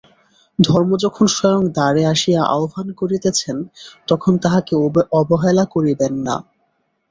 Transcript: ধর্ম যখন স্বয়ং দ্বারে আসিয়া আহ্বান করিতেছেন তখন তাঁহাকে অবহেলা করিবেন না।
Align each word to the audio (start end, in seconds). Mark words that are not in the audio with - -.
ধর্ম 0.59 0.91
যখন 1.03 1.25
স্বয়ং 1.35 1.63
দ্বারে 1.75 2.03
আসিয়া 2.13 2.41
আহ্বান 2.55 2.87
করিতেছেন 2.99 3.57
তখন 4.07 4.33
তাঁহাকে 4.43 4.73
অবহেলা 5.19 5.65
করিবেন 5.73 6.13
না। 6.27 6.35